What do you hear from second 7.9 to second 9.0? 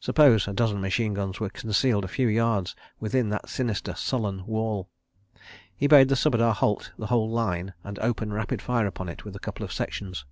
open rapid fire